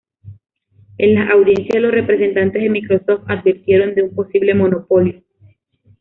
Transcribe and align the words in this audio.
En 0.97 1.13
las 1.13 1.29
audiencias, 1.29 1.79
los 1.79 1.91
representantes 1.91 2.59
de 2.63 2.71
Microsoft 2.71 3.21
advirtieron 3.27 3.93
de 3.93 4.01
un 4.01 4.15
posible 4.15 4.55
monopolio. 4.55 5.21